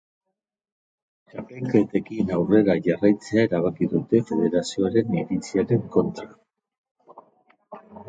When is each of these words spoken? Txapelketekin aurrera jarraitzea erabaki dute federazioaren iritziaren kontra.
Txapelketekin 1.33 2.33
aurrera 2.39 2.77
jarraitzea 2.89 3.45
erabaki 3.51 3.91
dute 3.95 4.25
federazioaren 4.33 5.15
iritziaren 5.23 5.89
kontra. 6.01 6.31